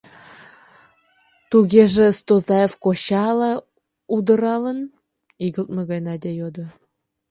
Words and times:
—Тугеже 1.51 2.05
Стозаев 2.19 2.73
коча 2.83 3.21
ала 3.31 3.51
удыралын?— 4.15 4.79
игылтме 5.45 5.81
гай 5.89 6.01
Надя 6.07 6.31
йодо. 6.39 6.65